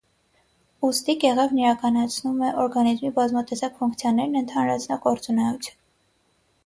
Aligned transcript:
Ուստի 0.87 1.13
կեղևն 1.23 1.59
իրականացնում 1.63 2.41
է 2.49 2.51
օրգանիզմի 2.63 3.13
բազմատեսակ 3.21 3.77
ֆունկցիաներն 3.83 4.41
ընդհանրացնող 4.43 5.05
գործունեություն։ 5.09 5.79